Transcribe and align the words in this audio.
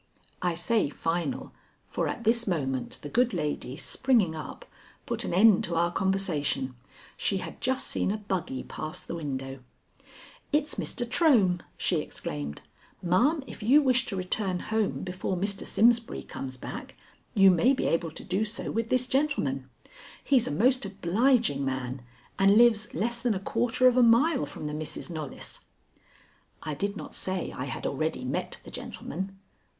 I 0.41 0.55
say 0.55 0.89
final, 0.89 1.53
for 1.85 2.07
at 2.07 2.23
this 2.23 2.47
moment 2.47 2.97
the 3.03 3.07
good 3.07 3.35
lady, 3.35 3.77
springing 3.77 4.35
up, 4.35 4.65
put 5.05 5.23
an 5.23 5.31
end 5.31 5.63
to 5.65 5.75
our 5.75 5.91
conversation. 5.91 6.73
She 7.15 7.37
had 7.37 7.61
just 7.61 7.85
seen 7.85 8.09
a 8.09 8.17
buggy 8.17 8.63
pass 8.63 9.03
the 9.03 9.13
window. 9.13 9.59
"It's 10.51 10.73
Mr. 10.81 11.05
Trohm," 11.07 11.61
she 11.77 11.97
exclaimed. 11.97 12.63
"Ma'am, 13.03 13.43
if 13.45 13.61
you 13.61 13.83
wish 13.83 14.07
to 14.07 14.15
return 14.15 14.57
home 14.59 15.03
before 15.03 15.37
Mr. 15.37 15.67
Simsbury 15.67 16.23
comes 16.23 16.57
back 16.57 16.97
you 17.35 17.51
may 17.51 17.71
be 17.71 17.85
able 17.85 18.09
to 18.09 18.23
do 18.23 18.43
so 18.43 18.71
with 18.71 18.89
this 18.89 19.05
gentleman. 19.05 19.69
He's 20.23 20.47
a 20.47 20.51
most 20.51 20.83
obliging 20.83 21.63
man, 21.63 22.01
and 22.39 22.57
lives 22.57 22.95
less 22.95 23.21
than 23.21 23.35
a 23.35 23.39
quarter 23.39 23.87
of 23.87 23.97
a 23.97 24.01
mile 24.01 24.47
from 24.47 24.65
the 24.65 24.73
Misses 24.73 25.11
Knollys." 25.11 25.59
I 26.63 26.73
did 26.73 26.97
not 26.97 27.13
say 27.13 27.51
I 27.51 27.65
had 27.65 27.85
already 27.85 28.25
met 28.25 28.59
the 28.63 28.71
gentleman. 28.71 29.37